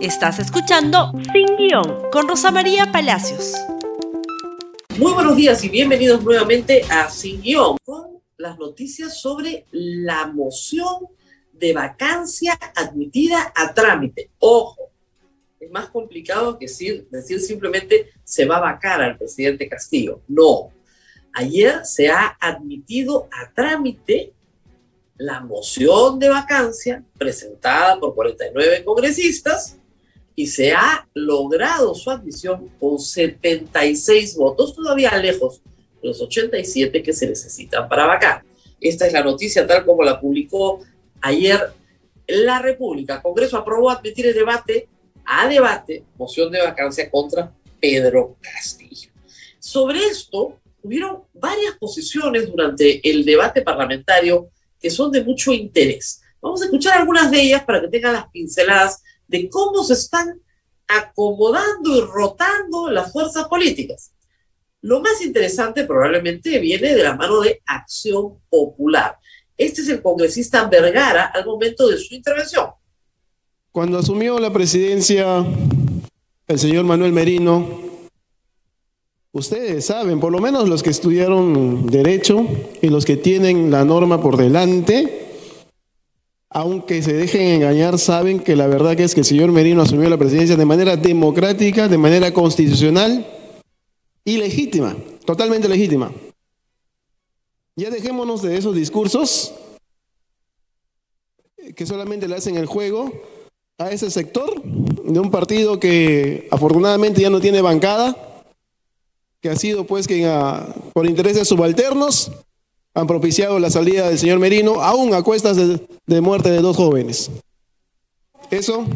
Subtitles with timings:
[0.00, 3.54] Estás escuchando Sin Guión con Rosa María Palacios.
[4.96, 11.08] Muy buenos días y bienvenidos nuevamente a Sin Guión con las noticias sobre la moción
[11.52, 14.30] de vacancia admitida a trámite.
[14.38, 14.92] Ojo,
[15.58, 20.20] es más complicado que decir, decir simplemente se va a vacar al presidente Castillo.
[20.28, 20.70] No.
[21.32, 24.32] Ayer se ha admitido a trámite
[25.16, 29.77] la moción de vacancia presentada por 49 congresistas
[30.38, 35.60] y se ha logrado su admisión con 76 votos, todavía lejos
[36.00, 38.44] de los 87 que se necesitan para vacar.
[38.80, 40.78] Esta es la noticia tal como la publicó
[41.22, 41.72] ayer
[42.28, 43.20] la República.
[43.20, 44.86] Congreso aprobó admitir el debate
[45.24, 49.10] a debate moción de vacancia contra Pedro Castillo.
[49.58, 56.22] Sobre esto, hubieron varias posiciones durante el debate parlamentario que son de mucho interés.
[56.40, 60.40] Vamos a escuchar algunas de ellas para que tengan las pinceladas de cómo se están
[60.88, 64.10] acomodando y rotando las fuerzas políticas.
[64.80, 69.16] Lo más interesante probablemente viene de la mano de Acción Popular.
[69.56, 72.70] Este es el congresista Vergara al momento de su intervención.
[73.72, 75.44] Cuando asumió la presidencia
[76.46, 77.68] el señor Manuel Merino,
[79.32, 82.46] ustedes saben, por lo menos los que estudiaron derecho
[82.80, 85.27] y los que tienen la norma por delante,
[86.50, 90.08] aunque se dejen engañar, saben que la verdad que es que el señor Merino asumió
[90.08, 93.26] la presidencia de manera democrática, de manera constitucional
[94.24, 96.12] y legítima, totalmente legítima.
[97.76, 99.54] Ya dejémonos de esos discursos
[101.76, 103.12] que solamente le hacen el juego
[103.76, 108.44] a ese sector de un partido que afortunadamente ya no tiene bancada,
[109.40, 110.28] que ha sido pues que
[110.92, 112.32] por intereses subalternos
[112.94, 117.30] han propiciado la salida del señor Merino, aún a cuestas de, muerte de dos jóvenes.
[118.50, 118.86] Eso,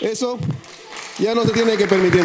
[0.00, 0.38] eso
[1.18, 2.24] ya no se tiene que permitir.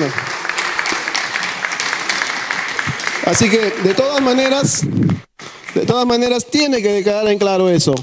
[3.25, 4.81] Así que, de todas maneras,
[5.73, 7.93] de todas maneras, tiene que quedar en claro eso.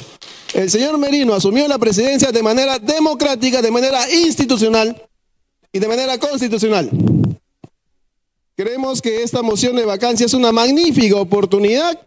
[0.53, 5.01] El señor Merino asumió la presidencia de manera democrática, de manera institucional
[5.73, 6.91] y de manera constitucional.
[8.55, 11.99] Creemos que esta moción de vacancia es una magnífica oportunidad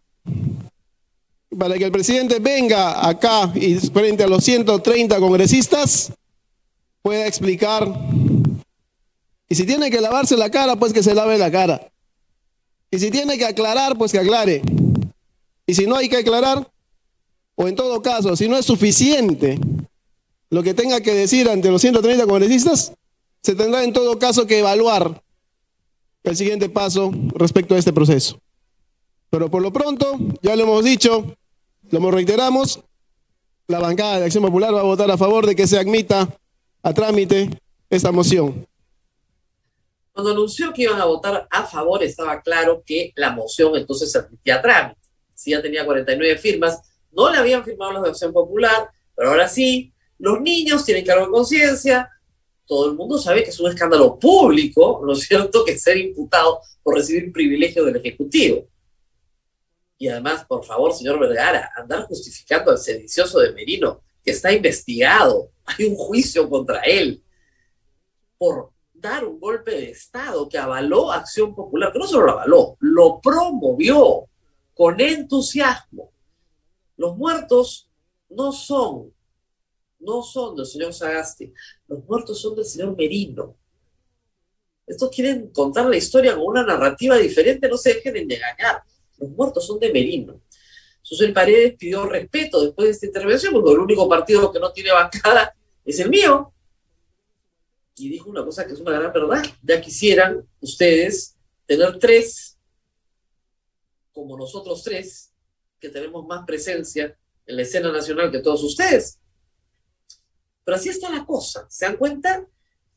[1.58, 6.12] para que el presidente venga acá y frente a los 130 congresistas
[7.02, 7.88] pueda explicar.
[9.48, 11.88] Y si tiene que lavarse la cara, pues que se lave la cara.
[12.92, 14.62] Y si tiene que aclarar, pues que aclare.
[15.68, 16.70] Y si no hay que aclarar,
[17.56, 19.60] o en todo caso, si no es suficiente
[20.50, 22.94] lo que tenga que decir ante los 130 congresistas,
[23.42, 25.22] se tendrá en todo caso que evaluar
[26.24, 28.40] el siguiente paso respecto a este proceso.
[29.30, 31.36] Pero por lo pronto, ya lo hemos dicho,
[32.00, 32.82] lo reiteramos,
[33.68, 36.28] la bancada de Acción Popular va a votar a favor de que se admita
[36.84, 37.50] a trámite
[37.90, 38.68] esta moción.
[40.12, 44.20] Cuando anunció que iban a votar a favor, estaba claro que la moción entonces se
[44.20, 45.00] admitía a trámite.
[45.34, 46.80] Si ya tenía 49 firmas,
[47.12, 51.26] no le habían firmado los de Acción Popular, pero ahora sí, los niños tienen cargo
[51.26, 52.10] de conciencia,
[52.66, 56.60] todo el mundo sabe que es un escándalo público, ¿no es cierto?, que ser imputado
[56.84, 58.68] por recibir privilegio del Ejecutivo.
[60.06, 65.50] Y además, por favor, señor Vergara, andar justificando al sedicioso de Merino, que está investigado,
[65.66, 67.24] hay un juicio contra él,
[68.38, 72.78] por dar un golpe de Estado que avaló Acción Popular, que no solo lo avaló,
[72.82, 74.30] lo promovió
[74.76, 76.12] con entusiasmo.
[76.98, 77.90] Los muertos
[78.30, 79.12] no son,
[79.98, 81.52] no son del señor Sagasti,
[81.88, 83.56] los muertos son del señor Merino.
[84.86, 88.84] Estos quieren contar la historia con una narrativa diferente, no se dejen engañar
[89.20, 90.42] los muertos son de Merino.
[91.02, 94.92] Susel Paredes pidió respeto después de esta intervención, porque el único partido que no tiene
[94.92, 95.56] bancada
[95.86, 96.52] es el mío.
[97.96, 99.46] Y dijo una cosa que es una gran verdad.
[99.62, 102.58] Ya quisieran ustedes tener tres,
[104.12, 105.32] como nosotros tres,
[105.80, 107.16] que tenemos más presencia
[107.46, 109.20] en la escena nacional que todos ustedes.
[110.64, 111.68] Pero así está la cosa.
[111.70, 112.46] ¿Se dan cuenta?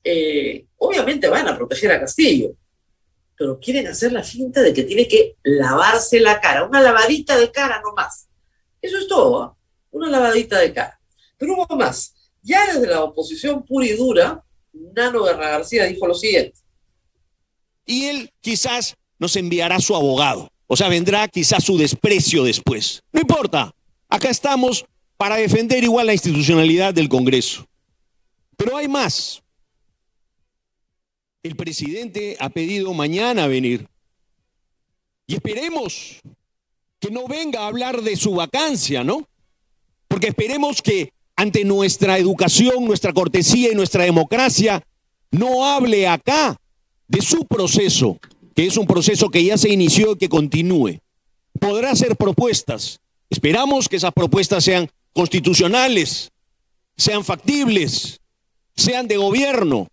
[0.03, 2.55] Eh, obviamente van a proteger a Castillo,
[3.38, 7.52] pero quieren hacer la finta de que tiene que lavarse la cara, una lavadita de
[7.52, 8.29] cara nomás.
[8.82, 9.56] Eso es todo, ¿ah?
[9.93, 10.99] una lavadita de cara.
[11.37, 12.14] Pero hubo más.
[12.43, 16.58] Ya desde la oposición pura y dura, Nano Guerra García dijo lo siguiente.
[17.87, 20.50] Y él quizás nos enviará su abogado.
[20.67, 23.02] O sea, vendrá quizás su desprecio después.
[23.12, 23.73] No importa.
[24.08, 24.85] Acá estamos
[25.17, 27.67] para defender igual la institucionalidad del Congreso.
[28.56, 29.43] Pero hay más.
[31.43, 33.87] El presidente ha pedido mañana venir.
[35.26, 36.20] Y esperemos
[36.99, 39.29] que no venga a hablar de su vacancia, ¿no?
[40.08, 44.82] Porque esperemos que ante nuestra educación, nuestra cortesía y nuestra democracia,
[45.31, 46.61] no hable acá
[47.06, 48.19] de su proceso,
[48.56, 50.99] que es un proceso que ya se inició y que continúe.
[51.61, 53.00] Podrá hacer propuestas.
[53.31, 56.32] Esperamos que esas propuestas sean constitucionales,
[56.96, 58.20] sean factibles,
[58.75, 59.88] sean de gobierno,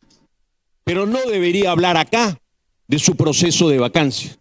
[0.85, 2.39] pero no debería hablar acá
[2.87, 4.37] de su proceso de vacancia.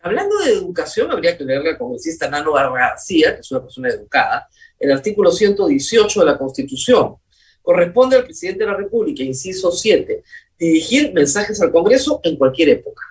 [0.00, 4.48] Hablando de educación, habría que leerle al congresista Nano García, que es una persona educada,
[4.78, 7.16] el artículo 118 de la Constitución.
[7.60, 10.22] Corresponde al presidente de la República, inciso 7,
[10.58, 13.02] dirigir mensajes al Congreso en cualquier época.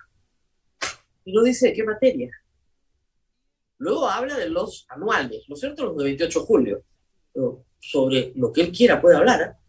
[1.26, 2.32] Y no dice de qué materia.
[3.78, 5.86] Luego habla de los anuales, ¿no es cierto?
[5.86, 6.84] Los de 28 de julio.
[7.34, 9.60] Pero sobre lo que él quiera puede hablar, ¿eh?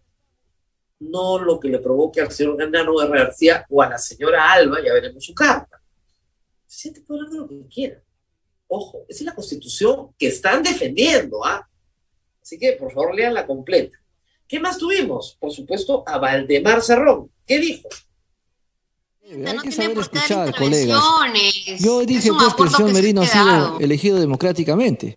[1.00, 4.92] No lo que le provoque al señor Nano García o a la señora Alba, ya
[4.92, 5.80] veremos su carta.
[6.66, 8.02] Sí, te puede hablar de lo que quiera.
[8.68, 11.68] Ojo, esa es la constitución que están defendiendo, ¿ah?
[12.40, 13.98] Así que, por favor, lean la completa.
[14.46, 15.36] ¿Qué más tuvimos?
[15.40, 17.30] Por supuesto, a Valdemar Cerrón.
[17.46, 17.88] ¿Qué dijo?
[19.46, 21.00] Hay que saber escuchar, colegas.
[21.78, 25.16] Yo dije pues que el señor Merino ha sido elegido democráticamente,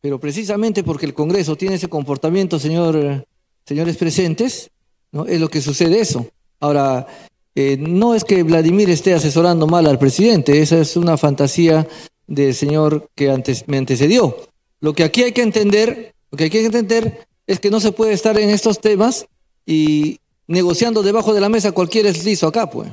[0.00, 3.26] pero precisamente porque el Congreso tiene ese comportamiento, señor,
[3.64, 4.70] señores presentes,
[5.14, 5.24] ¿no?
[5.26, 6.26] es lo que sucede eso.
[6.60, 7.06] Ahora,
[7.54, 11.88] eh, no es que Vladimir esté asesorando mal al presidente, esa es una fantasía
[12.26, 14.36] del señor que antes me antecedió.
[14.80, 17.92] Lo que aquí hay que entender, lo que hay que entender es que no se
[17.92, 19.26] puede estar en estos temas
[19.64, 22.90] y negociando debajo de la mesa cualquiera es liso acá, pues.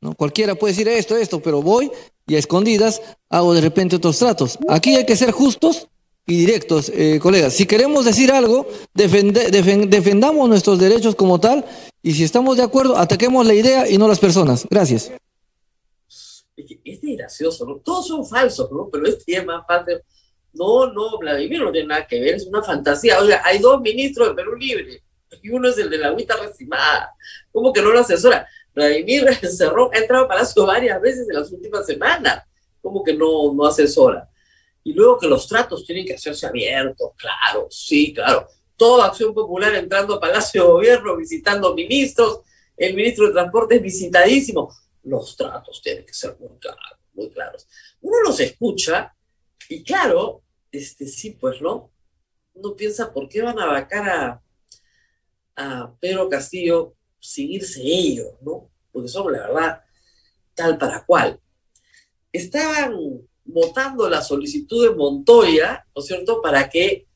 [0.00, 0.14] ¿no?
[0.14, 1.90] Cualquiera puede decir esto, esto, pero voy
[2.26, 4.58] y a escondidas hago de repente otros tratos.
[4.68, 5.88] Aquí hay que ser justos
[6.26, 7.54] y directos, eh, colegas.
[7.54, 11.64] Si queremos decir algo, defendamos nuestros derechos como tal
[12.02, 14.66] y si estamos de acuerdo, ataquemos la idea y no las personas.
[14.70, 15.12] Gracias.
[16.56, 17.76] Es gracioso, ¿no?
[17.76, 18.88] Todos son falsos, ¿no?
[18.90, 20.00] Pero este es más fácil.
[20.52, 23.18] No, no, Vladimir no tiene nada que ver, es una fantasía.
[23.20, 25.02] Oiga, hay dos ministros de Perú Libre
[25.42, 27.14] y uno es el de la agüita recimada.
[27.50, 28.46] ¿Cómo que no lo asesora?
[28.74, 32.44] Vladimir Cerrón ha entrado a Palacio varias veces en las últimas semanas.
[32.80, 34.28] ¿Cómo que no, no asesora?
[34.84, 38.48] Y luego que los tratos tienen que hacerse abiertos, claro, sí, claro.
[38.76, 42.40] Toda acción popular entrando a Palacio de Gobierno, visitando ministros,
[42.76, 44.74] el ministro de Transporte es visitadísimo.
[45.04, 47.68] Los tratos tienen que ser muy claros, muy claros.
[48.00, 49.14] Uno los escucha
[49.68, 51.90] y claro, este sí, pues no.
[52.54, 54.42] Uno piensa, ¿por qué van a vacar a,
[55.56, 58.68] a Pedro Castillo sin irse ellos, no?
[58.90, 59.82] Porque son, la verdad,
[60.54, 61.40] tal para cual.
[62.32, 67.06] Estaban votando la solicitud de Montoya, ¿no es cierto?, para que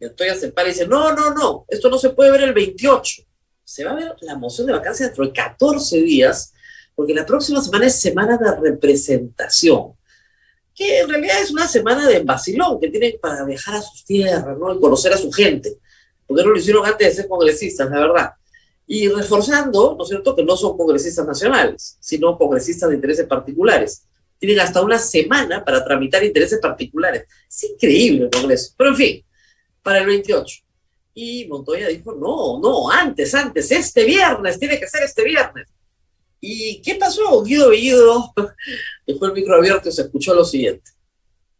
[0.00, 3.22] Montoya se pare y dice, no, no, no, esto no se puede ver el 28.
[3.64, 6.52] Se va a ver la moción de vacancia dentro de 14 días,
[6.94, 9.94] porque la próxima semana es semana de representación,
[10.74, 14.56] que en realidad es una semana de vacilón, que tienen para viajar a sus tierras,
[14.58, 14.74] ¿no?
[14.74, 15.78] Y conocer a su gente,
[16.26, 18.30] porque no lo hicieron antes de congresistas, la verdad.
[18.86, 24.04] Y reforzando, ¿no es cierto?, que no son congresistas nacionales, sino congresistas de intereses particulares
[24.38, 27.24] tienen hasta una semana para tramitar intereses particulares.
[27.48, 28.74] Es increíble el Congreso.
[28.76, 29.24] Pero en fin,
[29.82, 30.56] para el 28.
[31.14, 35.66] Y Montoya dijo, no, no, antes, antes, este viernes, tiene que ser este viernes.
[36.40, 37.42] ¿Y qué pasó?
[37.42, 38.34] Guido Bellido
[39.06, 40.90] dejó el micro abierto y se escuchó lo siguiente.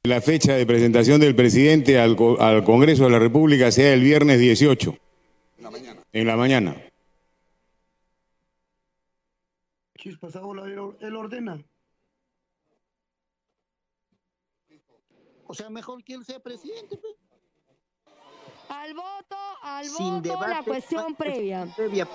[0.05, 4.38] La fecha de presentación del presidente al, al Congreso de la República sea el viernes
[4.38, 4.99] 18.
[5.58, 6.02] En la mañana.
[6.12, 6.76] En la mañana.
[9.98, 10.34] Chispas,
[11.00, 11.65] él ordena.
[15.56, 16.96] Sea, mejor que él sea presidente.
[16.96, 17.15] Pues.
[18.69, 21.67] Al voto, al voto, la cuestión previa.
[21.77, 22.08] previa.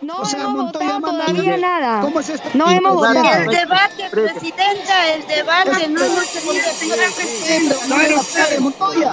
[0.00, 2.00] No o sea, hemos Montoya votado todavía nada.
[2.00, 2.48] ¿Cómo es esto?
[2.54, 3.24] No hemos votado.
[3.24, 9.12] El debate, presidenta, el debate no hemos tenido No hay Montoya.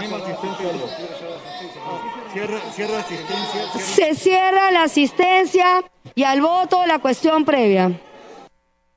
[2.73, 3.79] Cierra, asistencia.
[3.79, 5.83] Se cierra la asistencia
[6.13, 7.99] y al voto la cuestión previa.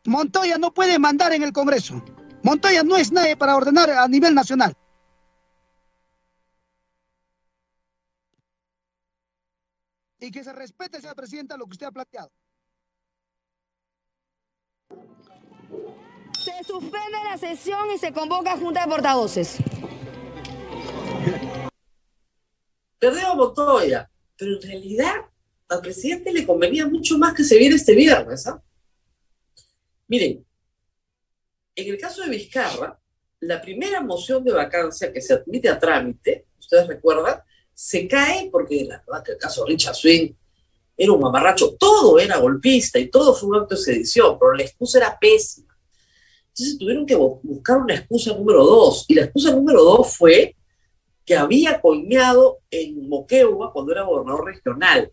[0.05, 2.03] Montoya no puede mandar en el Congreso.
[2.43, 4.75] Montoya no es nadie para ordenar a nivel nacional.
[10.21, 12.31] Y que se respete, señora presidenta, lo que usted ha planteado.
[16.43, 19.59] Se suspende la sesión y se convoca Junta de Portavoces.
[22.99, 25.15] Perdió Montoya, pero en realidad
[25.69, 28.47] al presidente le convenía mucho más que se viera este viernes.
[28.47, 28.61] ¿ah?
[30.09, 30.45] Miren,
[31.79, 32.99] en el caso de Vizcarra,
[33.41, 37.41] la primera moción de vacancia que se admite a trámite, ustedes recuerdan,
[37.73, 40.33] se cae porque la verdad que el caso de Richard Swing
[40.97, 44.65] era un mamarracho, todo era golpista y todo fue un acto de sedición, pero la
[44.65, 45.79] excusa era pésima.
[46.49, 50.57] Entonces tuvieron que buscar una excusa número dos, y la excusa número dos fue
[51.25, 55.13] que había coñado en Moquegua cuando era gobernador regional.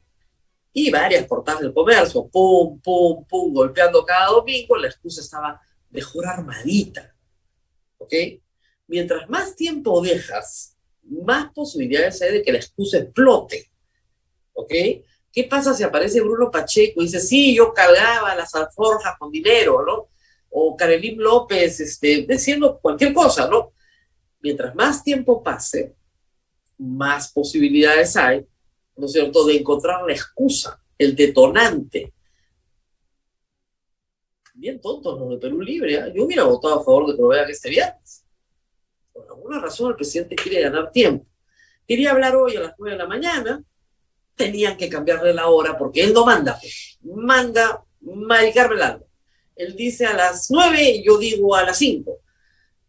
[0.74, 5.62] Y varias portadas del comercio, pum, pum, pum, golpeando cada domingo, la excusa estaba
[5.96, 7.16] mejor armadita.
[7.98, 8.14] ¿Ok?
[8.88, 13.72] Mientras más tiempo dejas, más posibilidades hay de que la excusa explote.
[14.54, 14.72] ¿Ok?
[15.36, 19.84] ¿Qué pasa si aparece Bruno Pacheco y dice, sí, yo cargaba las alforjas con dinero,
[19.86, 20.08] ¿no?
[20.50, 23.74] O Karelim López, este, diciendo cualquier cosa, ¿no?
[24.40, 25.94] Mientras más tiempo pase,
[26.78, 28.46] más posibilidades hay,
[28.96, 32.14] ¿no es cierto?, de encontrar la excusa, el detonante.
[34.57, 36.13] Bien tontos los de Perú Libre, ¿eh?
[36.15, 38.25] yo hubiera votado a favor de que lo vean este viernes.
[39.12, 41.25] Por alguna razón el presidente quiere ganar tiempo.
[41.85, 43.62] Quería hablar hoy a las nueve de la mañana,
[44.33, 46.97] tenían que cambiarle la hora porque él no manda, pues.
[47.03, 49.03] manda Mari Carmen
[49.57, 52.19] Él dice a las nueve y yo digo a las cinco.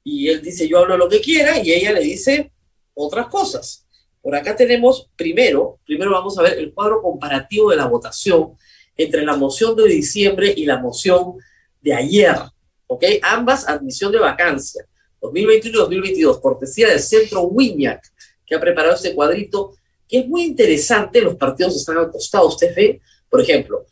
[0.05, 2.53] Y él dice yo hablo lo que quiera y ella le dice
[2.95, 3.85] otras cosas.
[4.23, 8.57] Por acá tenemos, primero, primero vamos a ver el cuadro comparativo de la votación
[8.97, 11.39] entre la moción de diciembre y la moción
[11.87, 12.35] de ayer,
[12.89, 13.05] ¿ok?
[13.23, 14.85] Ambas admisión de vacancia,
[15.21, 18.03] 2021 y 2022, cortesía del Centro Wiñac,
[18.45, 19.77] que ha preparado este cuadrito,
[20.09, 23.01] que es muy interesante, los partidos están al costado, usted ve,
[23.31, 23.87] por ejemplo,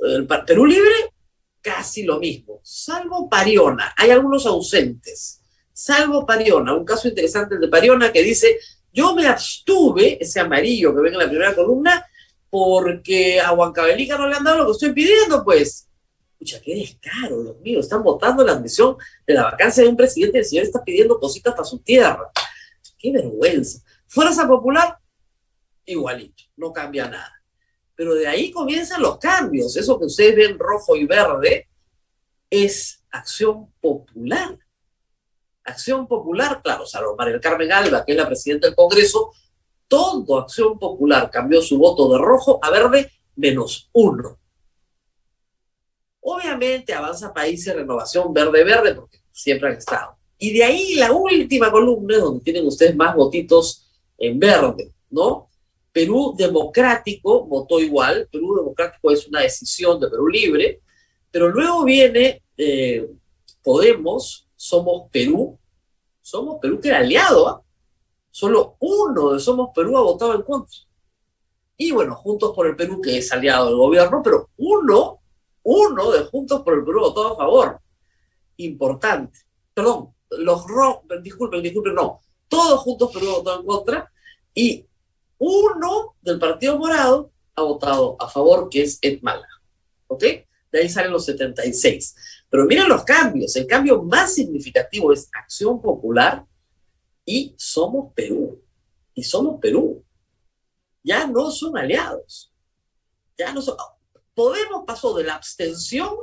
[0.00, 0.94] el Perú Libre,
[1.60, 7.68] casi lo mismo, salvo Pariona, hay algunos ausentes, salvo Pariona, un caso interesante el de
[7.68, 8.58] Pariona que dice,
[8.90, 12.06] yo me abstuve, ese amarillo que ven en la primera columna,
[12.48, 15.88] porque a Huancabelica no le han dado lo que estoy pidiendo, pues.
[16.44, 20.38] Escucha, qué descaro, Dios mío, están votando la admisión de la vacancia de un presidente,
[20.38, 22.30] el señor está pidiendo cositas para su tierra.
[22.98, 23.82] Qué vergüenza.
[24.06, 24.98] Fuerza Popular,
[25.86, 27.32] igualito, no cambia nada.
[27.94, 29.74] Pero de ahí comienzan los cambios.
[29.76, 31.68] Eso que ustedes ven rojo y verde
[32.50, 34.58] es acción popular.
[35.64, 39.32] Acción Popular, claro, salvo María Carmen Alba, que es la presidenta del Congreso,
[39.88, 44.38] todo Acción Popular cambió su voto de rojo a verde menos uno.
[46.26, 50.16] Obviamente avanza País y Renovación verde-verde, porque siempre han estado.
[50.38, 55.50] Y de ahí la última columna, donde tienen ustedes más votitos en verde, ¿no?
[55.92, 60.80] Perú Democrático votó igual, Perú Democrático es una decisión de Perú Libre,
[61.30, 63.06] pero luego viene eh,
[63.62, 65.58] Podemos, somos Perú,
[66.22, 67.62] Somos Perú que era aliado, ¿ah?
[68.30, 70.78] solo uno de Somos Perú ha votado en contra.
[71.76, 75.20] Y bueno, Juntos por el Perú, que es aliado del gobierno, pero uno,
[75.64, 77.80] uno de Juntos por el Perú votó a favor.
[78.58, 79.40] Importante.
[79.72, 82.20] Perdón, los ro disculpen, disculpen, no.
[82.48, 84.12] Todos Juntos Perú votado en contra
[84.54, 84.86] y
[85.38, 89.48] uno del Partido Morado ha votado a favor, que es Ed Mala.
[90.06, 90.22] ¿Ok?
[90.70, 92.14] De ahí salen los 76.
[92.48, 93.54] Pero miren los cambios.
[93.56, 96.44] El cambio más significativo es Acción Popular
[97.24, 98.62] y Somos Perú.
[99.14, 100.04] Y Somos Perú.
[101.02, 102.52] Ya no son aliados.
[103.36, 103.76] Ya no son.
[104.34, 106.16] Podemos pasó de la abstención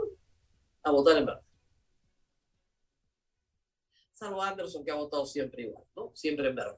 [0.84, 1.42] a votar en verde.
[4.14, 6.12] Salvo Anderson, que ha votado siempre igual, ¿no?
[6.14, 6.78] Siempre en verde.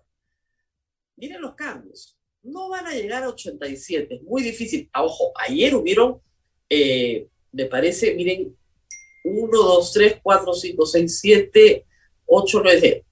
[1.16, 2.18] Miren los cambios.
[2.42, 4.16] No van a llegar a 87.
[4.16, 4.90] Es muy difícil.
[4.94, 6.22] Ah, ojo, ayer hubieron
[6.76, 8.58] eh, me parece, miren,
[9.24, 11.86] 1, 2, 3, 4, 5, 6, 7,
[12.26, 13.06] 8, 9, 10.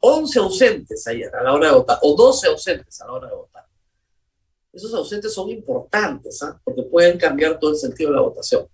[0.00, 3.36] 11 ausentes ayer a la hora de votar, o 12 ausentes a la hora de
[3.36, 3.53] votar.
[4.74, 6.60] Esos ausentes son importantes, ¿ah?
[6.64, 8.66] porque pueden cambiar todo el sentido de la votación.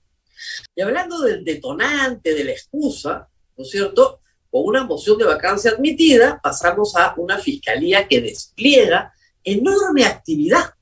[0.74, 4.20] Y hablando del detonante, de la excusa, ¿no es cierto?
[4.50, 9.12] Con una moción de vacancia admitida, pasamos a una fiscalía que despliega
[9.44, 10.74] enorme actividad.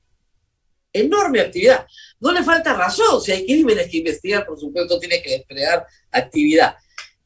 [0.93, 1.87] Enorme actividad.
[2.21, 6.77] No le falta razón, si hay crímenes que investigar, por supuesto, tiene que desplegar actividad.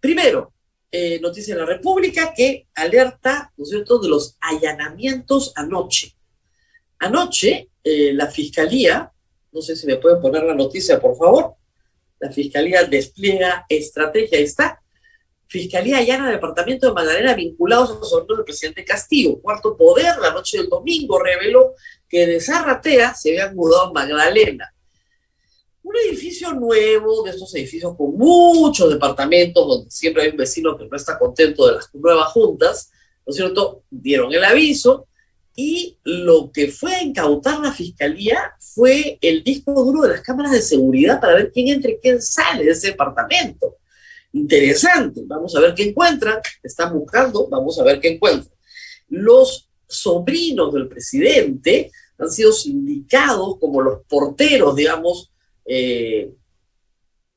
[0.01, 0.53] Primero,
[0.91, 6.15] eh, noticia de la República que alerta, ¿no es cierto?, de los allanamientos anoche.
[7.03, 9.13] Anoche, eh, la Fiscalía,
[9.53, 11.55] no sé si me pueden poner la noticia, por favor,
[12.19, 14.81] la Fiscalía despliega estrategia, está,
[15.47, 19.39] Fiscalía allana departamento de Magdalena vinculados a los del presidente Castillo.
[19.43, 21.75] Cuarto Poder, la noche del domingo, reveló
[22.09, 24.73] que de Zarratea se habían mudado a Magdalena
[25.83, 30.87] un edificio nuevo, de estos edificios con muchos departamentos, donde siempre hay un vecino que
[30.87, 32.91] no está contento de las nuevas juntas,
[33.27, 33.83] ¿no es cierto?
[33.91, 35.09] Dieron el aviso
[35.55, 40.53] y lo que fue a incautar la fiscalía fue el disco duro de las cámaras
[40.53, 43.77] de seguridad para ver quién entra y quién sale de ese departamento.
[44.33, 48.55] Interesante, vamos a ver qué encuentran, están buscando, vamos a ver qué encuentran.
[49.09, 55.33] Los sobrinos del presidente han sido sindicados como los porteros, digamos,
[55.67, 56.33] eh,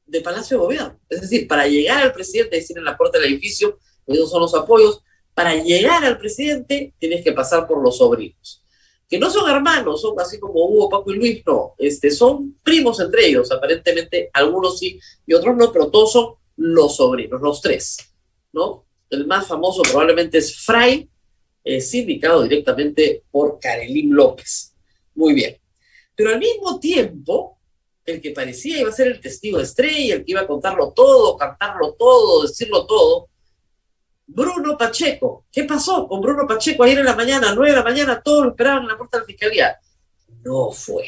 [0.05, 0.99] de Palacio de Gobierno.
[1.09, 4.55] Es decir, para llegar al presidente, decir en la puerta del edificio, esos son los
[4.55, 5.01] apoyos,
[5.35, 8.63] Para llegar al presidente tienes que pasar por los sobrinos,
[9.07, 12.99] que no son hermanos, son así como Hugo, Paco y Luis, no, este, son primos
[12.99, 17.97] entre ellos, aparentemente algunos sí y otros no, pero todos son los sobrinos, los tres,
[18.51, 18.85] ¿no?
[19.11, 21.07] El más famoso probablemente es Fray,
[21.79, 24.73] sindicado directamente por Karelín López.
[25.15, 25.57] Muy bien.
[26.15, 27.57] Pero al mismo tiempo,
[28.05, 31.37] el que parecía iba a ser el testigo estrella, el que iba a contarlo todo,
[31.37, 33.29] cantarlo todo, decirlo todo,
[34.27, 35.45] Bruno Pacheco.
[35.51, 38.43] ¿Qué pasó con Bruno Pacheco ayer en la mañana, a 9 de la mañana, todos
[38.43, 39.77] lo esperaban en la puerta de la fiscalía?
[40.43, 41.05] No fue.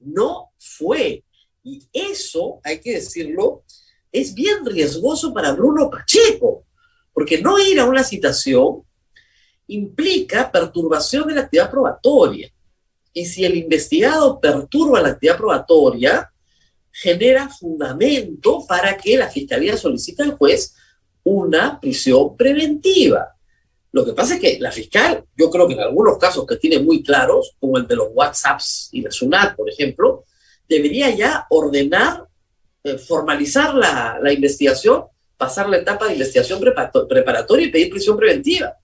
[0.00, 1.24] No fue.
[1.62, 3.64] Y eso, hay que decirlo,
[4.12, 6.64] es bien riesgoso para Bruno Pacheco,
[7.12, 8.82] porque no ir a una citación
[9.68, 12.50] implica perturbación de la actividad probatoria.
[13.12, 16.30] Y si el investigado perturba la actividad probatoria,
[16.92, 20.74] genera fundamento para que la fiscalía solicite al juez
[21.26, 23.34] una prisión preventiva.
[23.90, 26.78] Lo que pasa es que la fiscal, yo creo que en algunos casos que tiene
[26.78, 30.24] muy claros, como el de los WhatsApps y la SUNAT, por ejemplo,
[30.68, 32.28] debería ya ordenar,
[32.84, 35.06] eh, formalizar la, la, investigación,
[35.36, 38.76] pasar la etapa de investigación preparatoria y pedir prisión preventiva.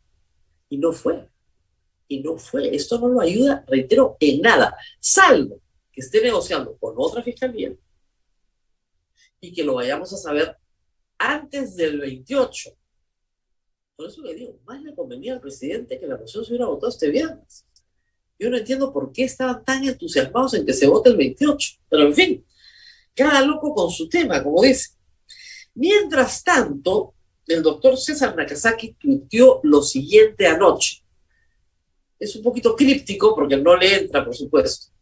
[0.69, 1.29] Y no fue.
[2.09, 2.75] Y no fue.
[2.75, 5.61] Esto no lo ayuda, reitero, en nada, salvo
[5.93, 7.73] que esté negociando con otra fiscalía
[9.41, 10.57] y que lo vayamos a saber
[11.23, 12.71] antes del 28.
[13.97, 16.89] Por eso le digo, más le convenía al presidente que la moción se hubiera votado
[16.89, 17.67] este viernes.
[18.39, 21.79] Yo no entiendo por qué estaban tan entusiasmados en que se vote el 28.
[21.89, 22.47] Pero en fin,
[23.15, 24.97] cada loco con su tema, como dice.
[25.75, 27.15] Mientras tanto,
[27.47, 31.05] el doctor César Nakazaki tuiteó lo siguiente anoche.
[32.19, 34.93] Es un poquito críptico porque no le entra, por supuesto.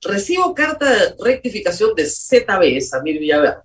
[0.00, 3.62] Recibo carta de rectificación de ZB, Samir Villaverde.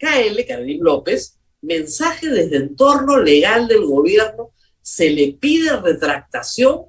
[0.00, 6.86] KL, Carolín López, mensaje desde entorno legal del gobierno, se le pide retractación,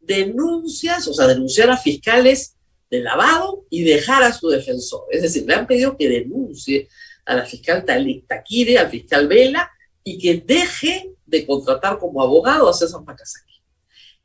[0.00, 2.56] denuncias, o sea, denunciar a fiscales
[2.90, 5.04] de lavado y dejar a su defensor.
[5.10, 6.88] Es decir, le han pedido que denuncie
[7.26, 7.84] a la fiscal
[8.26, 9.70] Taquire, al fiscal Vela,
[10.02, 13.62] y que deje de contratar como abogado a César Nakazaki.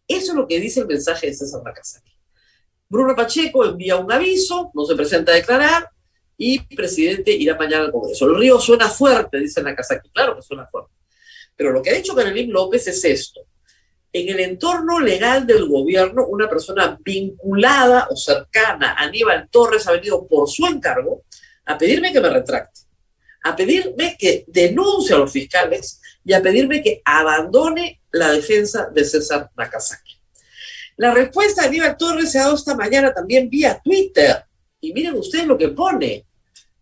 [0.08, 2.12] Eso es lo que dice el mensaje de César Nakazaki.
[2.90, 5.90] Bruno Pacheco envía un aviso, no se presenta a declarar,
[6.38, 8.26] y presidente irá mañana al Congreso.
[8.28, 10.10] El río suena fuerte, dice Nakazaki.
[10.10, 10.92] Claro que suena fuerte.
[11.56, 13.42] Pero lo que ha dicho Carolín López es esto.
[14.14, 19.92] En el entorno legal del gobierno, una persona vinculada o cercana a Aníbal Torres ha
[19.92, 21.24] venido por su encargo
[21.66, 22.88] a pedirme que me retracte
[23.48, 29.06] a pedirme que denuncie a los fiscales y a pedirme que abandone la defensa de
[29.06, 30.20] César Nakazaki.
[30.98, 34.44] La respuesta de Aníbal Torres se ha dado esta mañana también vía Twitter.
[34.82, 36.26] Y miren ustedes lo que pone.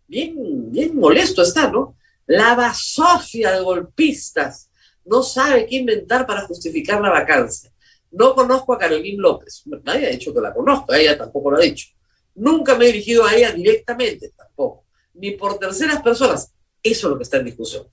[0.08, 1.96] Bien, bien molesto está, ¿no?
[2.26, 4.70] La basofia de golpistas
[5.04, 7.72] no sabe qué inventar para justificar la vacancia.
[8.10, 9.62] No conozco a Carolín López.
[9.84, 11.88] Nadie ha dicho que la conozco, ella tampoco lo ha dicho.
[12.34, 14.84] Nunca me he dirigido a ella directamente, tampoco.
[15.14, 16.52] Ni por terceras personas.
[16.82, 17.86] Eso es lo que está en discusión.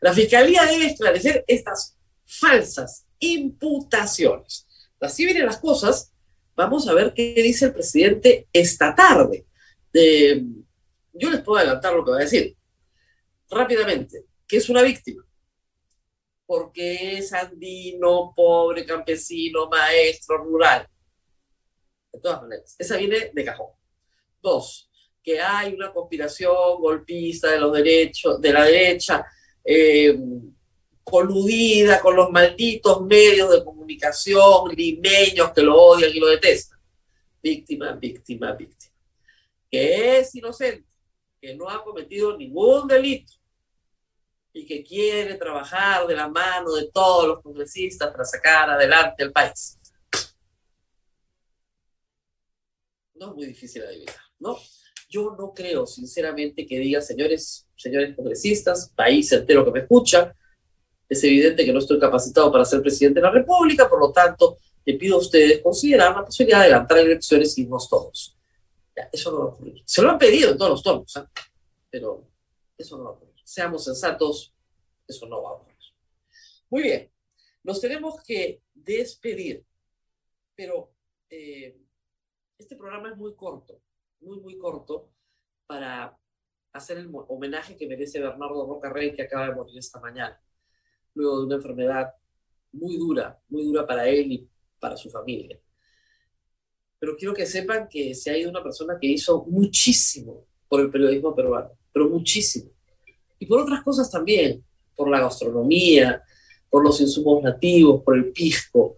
[0.00, 4.66] La Fiscalía debe esclarecer estas falsas imputaciones.
[5.00, 6.12] Así vienen las cosas.
[6.54, 9.46] Vamos a ver qué dice el presidente esta tarde.
[11.18, 12.56] Yo les puedo adelantar lo que va a decir.
[13.50, 15.24] Rápidamente, que es una víctima.
[16.46, 20.88] Porque es andino, pobre, campesino, maestro, rural.
[22.12, 23.70] De todas maneras, esa viene de cajón.
[24.40, 24.90] Dos,
[25.22, 29.26] que hay una conspiración golpista de los derechos, de la derecha,
[29.64, 30.16] eh,
[31.02, 36.78] coludida con los malditos medios de comunicación limeños que lo odian y lo detestan.
[37.42, 38.92] Víctima, víctima, víctima.
[39.70, 40.84] Que es inocente,
[41.40, 43.32] que no ha cometido ningún delito
[44.52, 49.32] y que quiere trabajar de la mano de todos los congresistas para sacar adelante el
[49.32, 49.78] país.
[53.14, 54.56] No es muy difícil adivinar, ¿no?
[55.08, 60.34] Yo no creo, sinceramente, que diga, señores, señores congresistas, país entero que me escucha,
[61.08, 64.58] es evidente que no estoy capacitado para ser presidente de la República, por lo tanto,
[64.84, 68.35] le pido a ustedes considerar la posibilidad de adelantar elecciones y irnos todos.
[69.12, 69.82] Eso no va a ocurrir.
[69.84, 71.24] Se lo han pedido en todos los tonos, ¿eh?
[71.90, 72.28] pero
[72.76, 73.34] eso no va a ocurrir.
[73.44, 74.54] Seamos sensatos,
[75.06, 75.76] eso no va a ocurrir.
[76.70, 77.12] Muy bien,
[77.62, 79.64] nos tenemos que despedir,
[80.54, 80.92] pero
[81.30, 81.78] eh,
[82.58, 83.80] este programa es muy corto
[84.20, 85.10] muy, muy corto
[85.66, 86.18] para
[86.72, 90.40] hacer el homenaje que merece Bernardo Roca Rey, que acaba de morir esta mañana,
[91.14, 92.14] luego de una enfermedad
[92.72, 95.58] muy dura, muy dura para él y para su familia.
[97.06, 100.90] Pero quiero que sepan que se ha ido una persona que hizo muchísimo por el
[100.90, 102.68] periodismo peruano, pero muchísimo.
[103.38, 104.64] Y por otras cosas también,
[104.96, 106.20] por la gastronomía,
[106.68, 108.96] por los insumos nativos, por el pisco,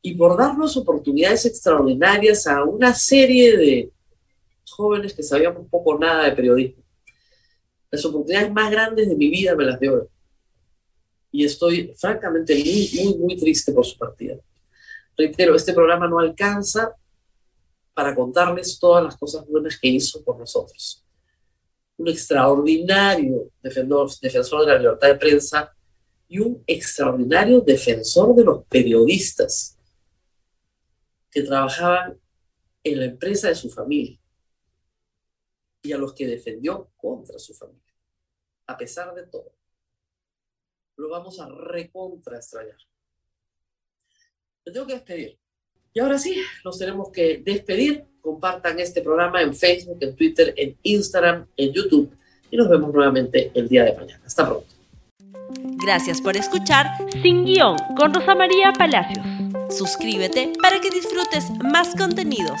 [0.00, 3.92] y por darnos oportunidades extraordinarias a una serie de
[4.70, 6.82] jóvenes que sabíamos poco nada de periodismo.
[7.90, 10.08] Las oportunidades más grandes de mi vida me las dio.
[11.30, 14.36] Y estoy francamente muy, muy, muy triste por su partida.
[15.18, 16.94] Reitero, este programa no alcanza
[17.96, 21.02] para contarles todas las cosas buenas que hizo por nosotros.
[21.96, 25.74] Un extraordinario defensor, de la libertad de prensa
[26.28, 29.78] y un extraordinario defensor de los periodistas
[31.30, 32.20] que trabajaban
[32.84, 34.20] en la empresa de su familia
[35.80, 37.94] y a los que defendió contra su familia,
[38.66, 39.54] a pesar de todo.
[40.96, 42.76] Lo vamos a recontra extrañar.
[44.64, 45.45] Tengo que despedir.
[45.96, 48.04] Y ahora sí, nos tenemos que despedir.
[48.20, 52.10] Compartan este programa en Facebook, en Twitter, en Instagram, en YouTube.
[52.50, 54.20] Y nos vemos nuevamente el día de mañana.
[54.26, 54.66] Hasta pronto.
[55.82, 56.86] Gracias por escuchar
[57.22, 59.24] Sin Guión con Rosa María Palacios.
[59.70, 62.60] Suscríbete para que disfrutes más contenidos.